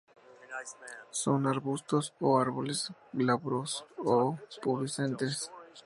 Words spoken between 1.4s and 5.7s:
arbustos o árboles, glabros o pubescentes.